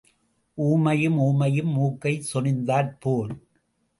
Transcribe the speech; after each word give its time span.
ஊமையும் 0.57 1.19
ஊமையும் 1.19 1.71
மூக்கைச் 1.77 2.29
சொறிந்தாற் 2.33 2.91
போல். 2.99 3.33